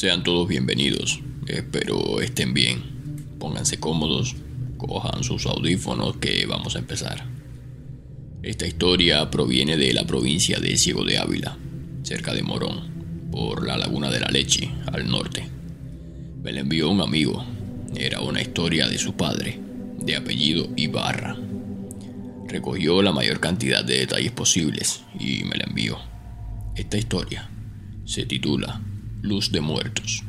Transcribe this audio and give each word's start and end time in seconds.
Sean 0.00 0.24
todos 0.24 0.48
bienvenidos. 0.48 1.20
Espero 1.46 2.22
estén 2.22 2.54
bien. 2.54 2.82
Pónganse 3.38 3.78
cómodos, 3.78 4.34
cojan 4.78 5.22
sus 5.24 5.44
audífonos 5.44 6.16
que 6.16 6.46
vamos 6.46 6.74
a 6.74 6.78
empezar. 6.78 7.26
Esta 8.42 8.66
historia 8.66 9.30
proviene 9.30 9.76
de 9.76 9.92
la 9.92 10.06
provincia 10.06 10.58
de 10.58 10.78
Ciego 10.78 11.04
de 11.04 11.18
Ávila, 11.18 11.58
cerca 12.02 12.32
de 12.32 12.42
Morón, 12.42 13.28
por 13.30 13.66
la 13.66 13.76
Laguna 13.76 14.10
de 14.10 14.20
la 14.20 14.28
Leche, 14.28 14.70
al 14.90 15.06
norte. 15.06 15.46
Me 16.42 16.52
la 16.52 16.60
envió 16.60 16.88
un 16.88 17.02
amigo. 17.02 17.44
Era 17.94 18.20
una 18.20 18.40
historia 18.40 18.88
de 18.88 18.96
su 18.96 19.12
padre, 19.12 19.60
de 19.98 20.16
apellido 20.16 20.66
Ibarra. 20.76 21.36
Recogió 22.48 23.02
la 23.02 23.12
mayor 23.12 23.38
cantidad 23.38 23.84
de 23.84 23.98
detalles 23.98 24.32
posibles 24.32 25.02
y 25.18 25.44
me 25.44 25.56
la 25.56 25.64
envió. 25.64 25.98
Esta 26.74 26.96
historia 26.96 27.50
se 28.10 28.26
titula 28.26 28.82
Luz 29.22 29.52
de 29.52 29.60
Muertos. 29.60 30.24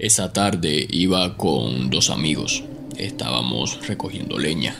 Esa 0.00 0.32
tarde 0.32 0.84
iba 0.90 1.36
con 1.36 1.90
dos 1.90 2.10
amigos. 2.10 2.64
Estábamos 2.96 3.86
recogiendo 3.86 4.36
leña 4.36 4.74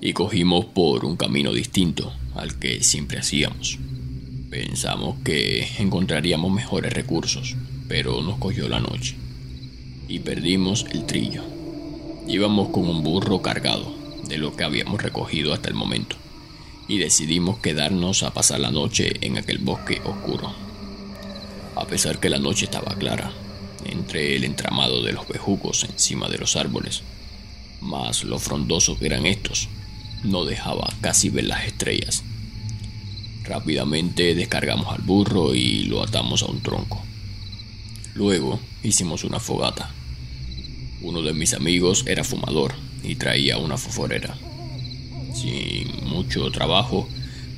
y 0.00 0.12
cogimos 0.12 0.66
por 0.66 1.04
un 1.04 1.16
camino 1.16 1.52
distinto 1.52 2.12
al 2.36 2.60
que 2.60 2.80
siempre 2.84 3.18
hacíamos. 3.18 3.80
Pensamos 4.50 5.16
que 5.24 5.66
encontraríamos 5.80 6.52
mejores 6.52 6.92
recursos, 6.92 7.56
pero 7.88 8.22
nos 8.22 8.38
cogió 8.38 8.68
la 8.68 8.78
noche 8.78 9.16
y 10.06 10.20
perdimos 10.20 10.86
el 10.92 11.06
trillo. 11.06 11.42
Íbamos 12.28 12.68
con 12.68 12.88
un 12.88 13.02
burro 13.02 13.42
cargado 13.42 13.92
de 14.28 14.38
lo 14.38 14.54
que 14.54 14.62
habíamos 14.62 15.02
recogido 15.02 15.54
hasta 15.54 15.68
el 15.68 15.74
momento 15.74 16.21
y 16.88 16.98
decidimos 16.98 17.58
quedarnos 17.58 18.22
a 18.22 18.32
pasar 18.32 18.60
la 18.60 18.70
noche 18.70 19.12
en 19.20 19.38
aquel 19.38 19.58
bosque 19.58 20.00
oscuro 20.04 20.52
a 21.74 21.86
pesar 21.86 22.20
que 22.20 22.28
la 22.28 22.38
noche 22.38 22.66
estaba 22.66 22.94
clara, 22.96 23.32
entre 23.84 24.36
el 24.36 24.44
entramado 24.44 25.02
de 25.02 25.12
los 25.12 25.26
bejucos 25.26 25.84
encima 25.84 26.28
de 26.28 26.38
los 26.38 26.56
árboles, 26.56 27.02
más 27.80 28.24
lo 28.24 28.38
frondosos 28.38 28.98
que 28.98 29.06
eran 29.06 29.26
estos, 29.26 29.68
no 30.22 30.44
dejaba 30.44 30.92
casi 31.00 31.30
ver 31.30 31.44
las 31.44 31.66
estrellas. 31.66 32.22
Rápidamente 33.44 34.34
descargamos 34.34 34.94
al 34.94 35.02
burro 35.02 35.54
y 35.54 35.84
lo 35.84 36.02
atamos 36.02 36.42
a 36.42 36.46
un 36.46 36.60
tronco. 36.60 37.02
Luego 38.14 38.60
hicimos 38.82 39.24
una 39.24 39.40
fogata. 39.40 39.90
Uno 41.00 41.22
de 41.22 41.32
mis 41.32 41.54
amigos 41.54 42.04
era 42.06 42.22
fumador 42.22 42.74
y 43.02 43.16
traía 43.16 43.58
una 43.58 43.76
foforera. 43.76 44.36
Sin 45.34 46.04
mucho 46.08 46.50
trabajo, 46.50 47.08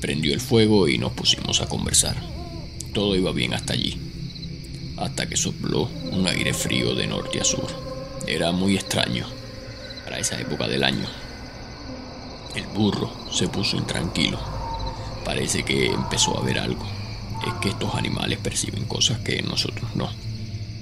prendió 0.00 0.32
el 0.32 0.40
fuego 0.40 0.88
y 0.88 0.98
nos 0.98 1.12
pusimos 1.12 1.60
a 1.60 1.68
conversar. 1.68 2.16
Todo 2.92 3.14
iba 3.16 3.32
bien 3.32 3.54
hasta 3.54 3.74
allí, 3.74 3.96
hasta 4.96 5.28
que 5.28 5.36
sopló 5.36 5.88
un 6.10 6.26
aire 6.26 6.52
frío 6.54 6.94
de 6.94 7.06
norte 7.06 7.40
a 7.40 7.44
sur. 7.44 7.68
Era 8.26 8.52
muy 8.52 8.76
extraño 8.76 9.26
para 10.04 10.18
esa 10.18 10.40
época 10.40 10.66
del 10.66 10.84
año. 10.84 11.06
El 12.54 12.66
burro 12.66 13.12
se 13.30 13.48
puso 13.48 13.76
intranquilo. 13.76 14.40
Parece 15.24 15.62
que 15.62 15.86
empezó 15.86 16.36
a 16.36 16.42
ver 16.42 16.58
algo. 16.58 16.84
Es 17.46 17.54
que 17.62 17.68
estos 17.68 17.94
animales 17.94 18.38
perciben 18.38 18.84
cosas 18.84 19.20
que 19.20 19.40
nosotros 19.42 19.94
no. 19.94 20.10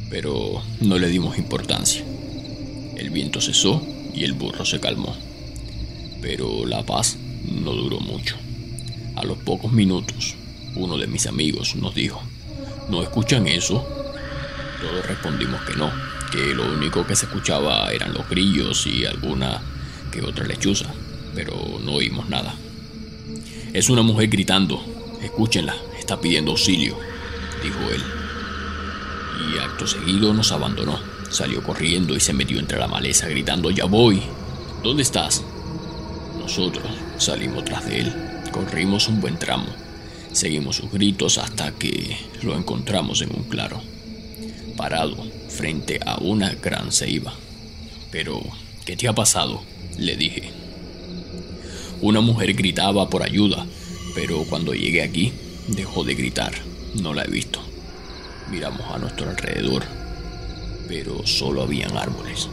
Pero 0.08 0.62
no 0.80 0.98
le 0.98 1.08
dimos 1.08 1.36
importancia. 1.38 2.02
El 2.96 3.10
viento 3.10 3.40
cesó 3.40 3.86
y 4.14 4.24
el 4.24 4.32
burro 4.32 4.64
se 4.64 4.80
calmó. 4.80 5.14
Pero 6.20 6.66
la 6.66 6.84
paz 6.84 7.16
no 7.44 7.72
duró 7.72 8.00
mucho. 8.00 8.36
A 9.16 9.24
los 9.24 9.38
pocos 9.38 9.72
minutos 9.72 10.34
uno 10.76 10.96
de 10.96 11.06
mis 11.06 11.26
amigos 11.26 11.74
nos 11.76 11.94
dijo, 11.94 12.22
¿no 12.88 13.02
escuchan 13.02 13.46
eso? 13.46 13.86
Todos 14.80 15.06
respondimos 15.06 15.60
que 15.62 15.74
no, 15.74 15.90
que 16.30 16.54
lo 16.54 16.72
único 16.72 17.06
que 17.06 17.16
se 17.16 17.26
escuchaba 17.26 17.90
eran 17.92 18.14
los 18.14 18.28
grillos 18.28 18.86
y 18.86 19.04
alguna 19.04 19.60
que 20.12 20.22
otra 20.22 20.46
lechuza, 20.46 20.92
pero 21.34 21.54
no 21.84 21.94
oímos 21.94 22.28
nada. 22.28 22.54
Es 23.72 23.90
una 23.90 24.02
mujer 24.02 24.28
gritando, 24.28 24.80
escúchenla, 25.22 25.74
está 25.98 26.20
pidiendo 26.20 26.52
auxilio, 26.52 26.96
dijo 27.62 27.78
él. 27.92 28.02
Y 29.52 29.58
acto 29.58 29.86
seguido 29.86 30.32
nos 30.32 30.52
abandonó, 30.52 30.98
salió 31.30 31.62
corriendo 31.62 32.16
y 32.16 32.20
se 32.20 32.32
metió 32.32 32.58
entre 32.58 32.78
la 32.78 32.88
maleza 32.88 33.28
gritando, 33.28 33.70
ya 33.70 33.84
voy, 33.84 34.22
¿dónde 34.82 35.02
estás? 35.02 35.44
Nosotros 36.48 36.88
salimos 37.18 37.62
tras 37.66 37.86
de 37.86 38.00
él, 38.00 38.12
corrimos 38.50 39.06
un 39.08 39.20
buen 39.20 39.38
tramo 39.38 39.66
Seguimos 40.32 40.76
sus 40.76 40.90
gritos 40.90 41.36
hasta 41.36 41.72
que 41.72 42.16
lo 42.40 42.56
encontramos 42.56 43.20
en 43.20 43.36
un 43.36 43.42
claro, 43.44 43.82
parado 44.74 45.16
frente 45.50 46.00
a 46.06 46.16
una 46.16 46.54
gran 46.54 46.90
ceiba. 46.90 47.34
Pero, 48.10 48.40
¿qué 48.86 48.96
te 48.96 49.08
ha 49.08 49.14
pasado? 49.14 49.60
le 49.98 50.16
dije. 50.16 50.50
Una 52.00 52.22
mujer 52.22 52.54
gritaba 52.54 53.10
por 53.10 53.22
ayuda, 53.22 53.66
pero 54.14 54.44
cuando 54.44 54.72
llegué 54.72 55.02
aquí 55.02 55.34
dejó 55.66 56.02
de 56.02 56.14
gritar. 56.14 56.54
No 56.94 57.12
la 57.12 57.24
he 57.24 57.30
visto. 57.30 57.60
Miramos 58.50 58.90
a 58.90 58.96
nuestro 58.96 59.28
alrededor, 59.28 59.84
pero 60.88 61.26
solo 61.26 61.60
habían 61.60 61.94
árboles. 61.94 62.48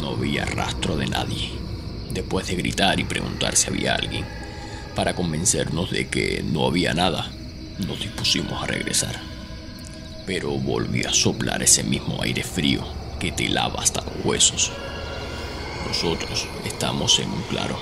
No 0.00 0.12
había 0.12 0.46
rastro 0.46 0.96
de 0.96 1.06
nadie. 1.06 1.65
Después 2.10 2.46
de 2.46 2.56
gritar 2.56 3.00
y 3.00 3.04
preguntar 3.04 3.56
si 3.56 3.68
había 3.68 3.94
alguien, 3.94 4.24
para 4.94 5.14
convencernos 5.14 5.90
de 5.90 6.08
que 6.08 6.42
no 6.42 6.66
había 6.66 6.94
nada, 6.94 7.30
nos 7.86 8.00
dispusimos 8.00 8.62
a 8.62 8.66
regresar. 8.66 9.20
Pero 10.26 10.50
volvió 10.50 11.08
a 11.08 11.12
soplar 11.12 11.62
ese 11.62 11.84
mismo 11.84 12.22
aire 12.22 12.42
frío 12.42 12.84
que 13.20 13.32
te 13.32 13.48
lava 13.48 13.82
hasta 13.82 14.02
los 14.02 14.24
huesos. 14.24 14.72
Nosotros 15.86 16.46
estamos 16.64 17.18
en 17.18 17.30
un 17.30 17.42
claro. 17.42 17.78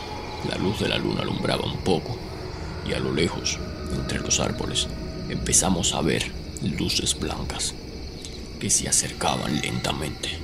La 0.48 0.56
luz 0.56 0.80
de 0.80 0.88
la 0.88 0.98
luna 0.98 1.22
alumbraba 1.22 1.64
un 1.64 1.78
poco 1.78 2.18
y 2.86 2.92
a 2.92 2.98
lo 2.98 3.12
lejos, 3.12 3.58
entre 3.94 4.20
los 4.20 4.40
árboles, 4.40 4.88
empezamos 5.30 5.94
a 5.94 6.02
ver 6.02 6.30
luces 6.62 7.18
blancas 7.18 7.74
que 8.60 8.70
se 8.70 8.88
acercaban 8.88 9.60
lentamente, 9.60 10.38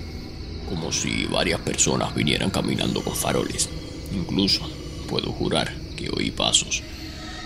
como 0.71 0.91
si 0.93 1.27
varias 1.27 1.61
personas 1.61 2.15
vinieran 2.15 2.51
caminando 2.51 3.03
con 3.03 3.15
faroles. 3.15 3.69
Incluso, 4.15 4.63
puedo 5.09 5.33
jurar, 5.33 5.75
oí 6.09 6.31
pasos, 6.31 6.83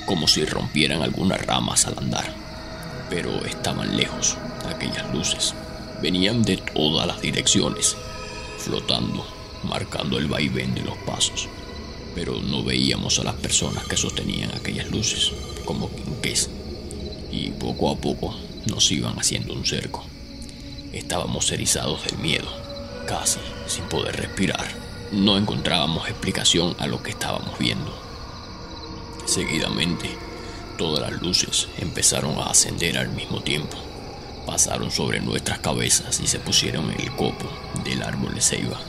como 0.07 0.29
si 0.29 0.45
rompieran 0.45 1.03
algunas 1.03 1.45
ramas 1.45 1.87
al 1.87 1.99
andar. 1.99 2.35
Pero 3.11 3.45
estaban 3.45 3.97
lejos, 3.97 4.37
aquellas 4.69 5.13
luces. 5.13 5.55
Venían 6.03 6.43
de 6.43 6.59
todas 6.59 7.07
las 7.07 7.21
direcciones, 7.21 7.97
flotando, 8.59 9.27
marcando 9.65 10.19
el 10.19 10.29
vaivén 10.29 10.75
de 10.75 10.83
los 10.83 10.97
pasos. 10.99 11.49
Pero 12.15 12.41
no 12.41 12.63
veíamos 12.63 13.19
a 13.19 13.25
las 13.25 13.35
personas 13.35 13.85
que 13.85 13.97
sostenían 13.97 14.51
aquellas 14.55 14.91
luces, 14.91 15.33
como 15.65 15.91
quinqués. 15.91 16.51
Y 17.33 17.51
poco 17.51 17.91
a 17.91 17.97
poco 17.97 18.37
nos 18.67 18.91
iban 18.93 19.19
haciendo 19.19 19.53
un 19.55 19.65
cerco. 19.65 20.05
Estábamos 20.93 21.51
erizados 21.51 22.05
del 22.05 22.19
miedo, 22.19 22.47
casi 23.05 23.41
sin 23.67 23.85
poder 23.85 24.17
respirar. 24.17 24.67
No 25.13 25.37
encontrábamos 25.39 26.09
explicación 26.09 26.75
a 26.79 26.87
lo 26.87 27.03
que 27.03 27.11
estábamos 27.11 27.59
viendo. 27.59 27.95
Seguidamente, 29.27 30.11
todas 30.77 31.01
las 31.11 31.23
luces 31.23 31.69
empezaron 31.79 32.39
a 32.39 32.47
ascender 32.47 32.99
al 32.99 33.09
mismo 33.11 33.43
tiempo. 33.43 33.77
Pasaron 34.47 34.91
sobre 34.91 35.21
nuestras 35.21 35.61
cabezas 35.61 36.21
y 36.21 36.27
se 36.27 36.39
pusieron 36.39 36.91
en 36.91 37.01
el 37.01 37.17
copo 37.17 37.49
del 37.85 38.03
árbol 38.03 38.35
de 38.35 38.41
ceiba. 38.41 38.81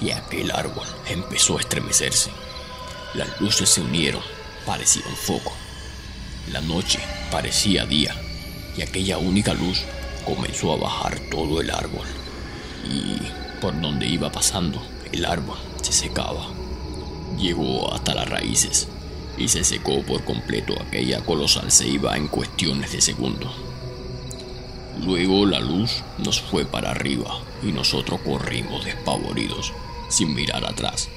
Y 0.00 0.10
aquel 0.10 0.50
árbol 0.50 0.86
empezó 1.08 1.58
a 1.58 1.60
estremecerse. 1.60 2.30
Las 3.14 3.40
luces 3.40 3.68
se 3.68 3.80
unieron, 3.80 4.22
parecía 4.66 5.02
un 5.08 5.16
foco. 5.16 5.52
La 6.50 6.60
noche 6.60 6.98
parecía 7.30 7.86
día 7.86 8.14
y 8.76 8.82
aquella 8.82 9.18
única 9.18 9.54
luz 9.54 9.82
comenzó 10.24 10.72
a 10.72 10.76
bajar 10.76 11.18
todo 11.30 11.60
el 11.60 11.70
árbol. 11.70 12.06
Y 12.84 13.18
por 13.60 13.80
donde 13.80 14.06
iba 14.06 14.30
pasando, 14.30 14.82
el 15.12 15.24
árbol 15.24 15.56
se 15.82 15.92
secaba. 15.92 16.48
Llegó 17.38 17.92
hasta 17.92 18.14
las 18.14 18.28
raíces 18.28 18.88
y 19.36 19.48
se 19.48 19.64
secó 19.64 20.02
por 20.02 20.24
completo 20.24 20.74
aquella 20.80 21.20
colosal 21.24 21.70
ceiba 21.70 22.16
en 22.16 22.28
cuestiones 22.28 22.92
de 22.92 23.00
segundos. 23.00 23.52
Luego 25.04 25.44
la 25.44 25.60
luz 25.60 26.02
nos 26.18 26.40
fue 26.40 26.64
para 26.64 26.90
arriba 26.90 27.40
y 27.62 27.72
nosotros 27.72 28.20
corrimos 28.20 28.84
despavoridos, 28.84 29.72
sin 30.08 30.34
mirar 30.34 30.64
atrás. 30.64 31.08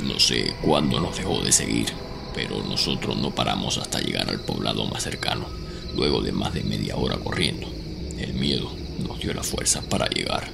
No 0.00 0.18
sé 0.18 0.54
cuándo 0.62 1.00
nos 1.00 1.16
dejó 1.16 1.40
de 1.40 1.52
seguir, 1.52 1.92
pero 2.34 2.62
nosotros 2.62 3.16
no 3.16 3.30
paramos 3.30 3.78
hasta 3.78 4.00
llegar 4.00 4.30
al 4.30 4.40
poblado 4.40 4.86
más 4.86 5.02
cercano, 5.02 5.46
luego 5.94 6.22
de 6.22 6.32
más 6.32 6.54
de 6.54 6.62
media 6.62 6.96
hora 6.96 7.16
corriendo. 7.18 7.68
El 8.16 8.34
miedo 8.34 8.70
nos 9.06 9.20
dio 9.20 9.34
la 9.34 9.42
fuerza 9.42 9.82
para 9.82 10.08
llegar. 10.08 10.50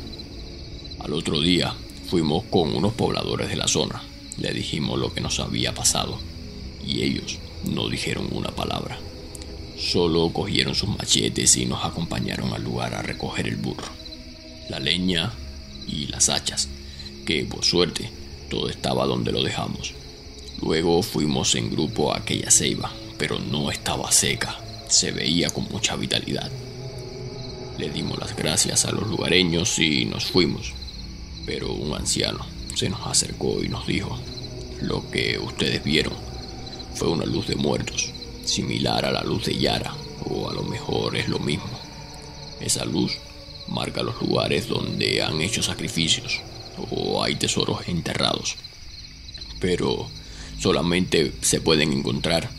Al 1.04 1.12
otro 1.12 1.38
día 1.38 1.74
fuimos 2.08 2.44
con 2.44 2.74
unos 2.74 2.94
pobladores 2.94 3.50
de 3.50 3.56
la 3.56 3.68
zona. 3.68 4.02
Le 4.38 4.54
dijimos 4.54 4.98
lo 4.98 5.12
que 5.12 5.20
nos 5.20 5.38
había 5.38 5.74
pasado 5.74 6.18
y 6.82 7.02
ellos 7.02 7.38
no 7.62 7.90
dijeron 7.90 8.28
una 8.32 8.48
palabra. 8.52 8.98
Solo 9.78 10.32
cogieron 10.32 10.74
sus 10.74 10.88
machetes 10.88 11.58
y 11.58 11.66
nos 11.66 11.84
acompañaron 11.84 12.54
al 12.54 12.64
lugar 12.64 12.94
a 12.94 13.02
recoger 13.02 13.46
el 13.48 13.56
burro, 13.56 13.84
la 14.70 14.80
leña 14.80 15.30
y 15.86 16.06
las 16.06 16.30
hachas, 16.30 16.70
que 17.26 17.44
por 17.44 17.66
suerte 17.66 18.08
todo 18.48 18.70
estaba 18.70 19.04
donde 19.04 19.30
lo 19.30 19.42
dejamos. 19.42 19.92
Luego 20.62 21.02
fuimos 21.02 21.54
en 21.54 21.70
grupo 21.70 22.14
a 22.14 22.18
aquella 22.20 22.50
ceiba, 22.50 22.90
pero 23.18 23.38
no 23.38 23.70
estaba 23.70 24.10
seca, 24.10 24.58
se 24.88 25.12
veía 25.12 25.50
con 25.50 25.64
mucha 25.64 25.96
vitalidad. 25.96 26.50
Le 27.76 27.90
dimos 27.90 28.18
las 28.18 28.34
gracias 28.34 28.86
a 28.86 28.92
los 28.92 29.06
lugareños 29.06 29.78
y 29.78 30.06
nos 30.06 30.24
fuimos, 30.24 30.72
pero 31.46 31.72
un 31.72 31.94
anciano 31.94 32.44
se 32.74 32.88
nos 32.88 33.06
acercó 33.06 33.62
y 33.62 33.68
nos 33.68 33.86
dijo, 33.86 34.18
lo 34.80 35.08
que 35.10 35.38
ustedes 35.38 35.82
vieron 35.84 36.14
fue 36.94 37.08
una 37.08 37.24
luz 37.24 37.46
de 37.46 37.56
muertos, 37.56 38.10
similar 38.44 39.04
a 39.04 39.12
la 39.12 39.22
luz 39.22 39.46
de 39.46 39.58
Yara, 39.58 39.94
o 40.26 40.48
a 40.50 40.54
lo 40.54 40.62
mejor 40.62 41.16
es 41.16 41.28
lo 41.28 41.38
mismo. 41.38 41.68
Esa 42.60 42.84
luz 42.84 43.18
marca 43.68 44.02
los 44.02 44.20
lugares 44.20 44.68
donde 44.68 45.22
han 45.22 45.40
hecho 45.40 45.62
sacrificios 45.62 46.40
o 46.90 47.22
hay 47.22 47.36
tesoros 47.36 47.88
enterrados. 47.88 48.56
Pero 49.60 50.08
solamente 50.58 51.32
se 51.40 51.60
pueden 51.60 51.92
encontrar 51.92 52.50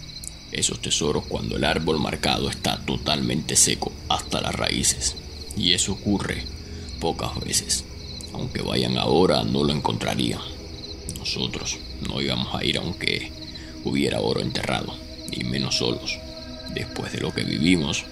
esos 0.52 0.82
tesoros 0.82 1.26
cuando 1.26 1.58
el 1.58 1.64
árbol 1.64 2.00
marcado 2.00 2.50
está 2.50 2.78
totalmente 2.86 3.56
seco 3.56 3.92
hasta 4.10 4.42
las 4.42 4.56
raíces. 4.56 5.16
Y 5.58 5.74
eso 5.74 5.94
ocurre 5.94 6.44
pocas 7.00 7.40
veces. 7.40 7.84
Aunque 8.36 8.62
vayan 8.62 8.98
ahora 8.98 9.46
no 9.46 9.64
lo 9.64 9.72
encontrarían. 9.72 10.42
Nosotros 11.18 11.80
no 12.06 12.22
íbamos 12.22 12.54
a 12.54 12.66
ir 12.66 12.78
aunque 12.78 13.32
hubiera 13.86 14.20
oro 14.20 14.42
enterrado, 14.42 14.94
y 15.32 15.46
menos 15.46 15.78
solos. 15.78 16.20
Después 16.74 17.14
de 17.14 17.22
lo 17.22 17.34
que 17.34 17.46
vivimos, 17.46 18.04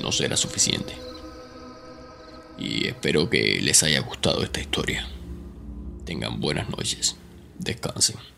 no 0.00 0.12
será 0.12 0.36
suficiente. 0.36 0.94
Y 2.56 2.86
espero 2.86 3.28
que 3.28 3.60
les 3.60 3.82
haya 3.82 4.00
gustado 4.00 4.44
esta 4.44 4.60
historia. 4.60 5.08
Tengan 6.04 6.40
buenas 6.40 6.68
noches. 6.68 7.16
Descansen. 7.58 8.31